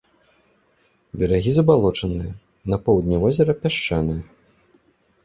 Берагі 1.23 1.51
забалочаныя, 1.57 2.31
на 2.73 2.77
поўдні 2.87 3.15
возера 3.25 3.57
пясчаныя. 3.67 4.23